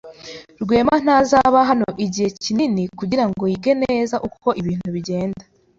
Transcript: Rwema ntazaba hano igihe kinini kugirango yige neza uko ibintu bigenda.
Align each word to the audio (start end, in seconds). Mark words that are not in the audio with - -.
Rwema 0.61 0.95
ntazaba 1.03 1.59
hano 1.69 1.87
igihe 2.05 2.29
kinini 2.43 2.81
kugirango 2.99 3.43
yige 3.51 3.73
neza 3.85 4.15
uko 4.27 4.47
ibintu 4.61 4.87
bigenda. 4.95 5.43